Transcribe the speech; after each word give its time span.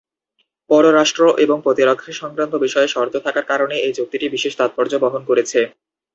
পররাষ্ট্র 0.69 1.21
এবং 1.43 1.57
প্রতিরক্ষা 1.61 2.11
সংক্রান্ত 2.21 2.53
বিষয়ে 2.65 2.87
শর্ত 2.87 3.15
থাকার 3.25 3.45
কারণে 3.47 3.75
এই 3.79 3.93
চুক্তিটি 3.97 4.25
বিশেষ 4.29 4.53
তাৎপর্য 4.57 4.93
বহন 5.03 5.21
করেছে। 5.25 5.59